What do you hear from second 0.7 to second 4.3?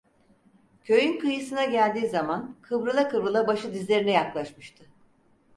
Köyün kıyısına geldiği zaman, kıvrıla kıvrıla başı dizlerine